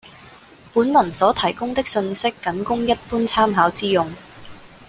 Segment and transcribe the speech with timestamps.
[0.73, 4.11] 本文所提供的信息僅供一般參考之用